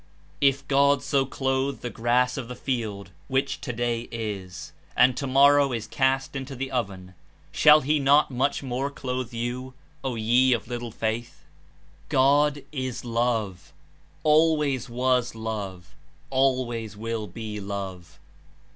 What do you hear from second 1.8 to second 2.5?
the grass of